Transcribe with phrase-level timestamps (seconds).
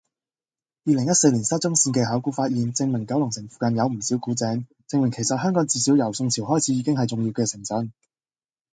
[0.85, 7.91] 二零一四年沙中線嘅考古發現，證明九龍城附近有唔少古井，證明其實香港至少由宋朝開始已經係重要嘅城鎮